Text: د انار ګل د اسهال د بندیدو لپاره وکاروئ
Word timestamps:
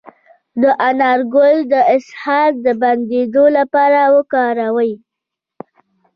د 0.61 0.63
انار 0.87 1.19
ګل 1.33 1.57
د 1.71 1.73
اسهال 1.95 2.51
د 2.65 2.67
بندیدو 2.81 3.45
لپاره 3.57 3.99
وکاروئ 4.15 4.93